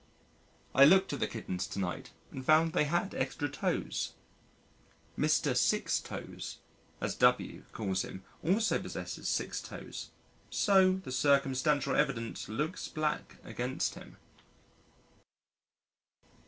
[0.73, 4.13] I looked at the kittens to night and found they had extra toes.
[5.15, 5.55] "Mr.
[5.55, 6.57] Sixtoes,"
[6.99, 10.09] as W calls him also possesses six toes,
[10.49, 14.17] so the circumstantial evidence looks black against him.